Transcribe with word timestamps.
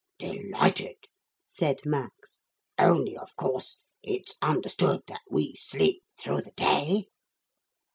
'Delighted!' 0.17 1.05
said 1.45 1.85
Max; 1.85 2.39
'only, 2.79 3.15
of 3.15 3.35
course, 3.35 3.77
it's 4.01 4.35
understood 4.41 5.01
that 5.07 5.21
we 5.29 5.55
sleep 5.55 6.01
through 6.19 6.41
the 6.41 6.53
day?' 6.53 7.05